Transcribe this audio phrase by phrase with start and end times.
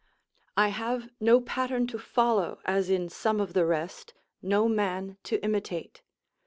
[0.57, 5.37] I have no pattern to follow as in some of the rest, no man to
[5.45, 6.01] imitate.